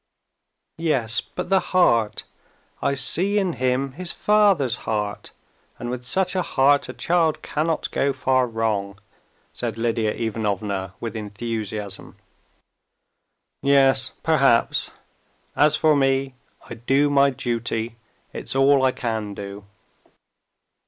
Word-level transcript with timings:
"Yes, 0.79 1.21
but 1.21 1.51
the 1.51 1.59
heart. 1.59 2.23
I 2.81 2.95
see 2.95 3.37
in 3.37 3.53
him 3.53 3.91
his 3.91 4.11
father's 4.11 4.77
heart, 4.77 5.29
and 5.77 5.91
with 5.91 6.07
such 6.07 6.35
a 6.35 6.41
heart 6.41 6.89
a 6.89 6.93
child 6.93 7.43
cannot 7.43 7.91
go 7.91 8.11
far 8.11 8.47
wrong," 8.47 8.99
said 9.53 9.77
Lidia 9.77 10.11
Ivanovna 10.15 10.95
with 10.99 11.15
enthusiasm. 11.15 12.15
"Yes, 13.61 14.13
perhaps.... 14.23 14.89
As 15.55 15.75
for 15.75 15.95
me, 15.95 16.33
I 16.67 16.73
do 16.73 17.11
my 17.11 17.29
duty. 17.29 17.95
It's 18.33 18.55
all 18.55 18.81
I 18.83 18.91
can 18.93 19.35
do." 19.35 19.65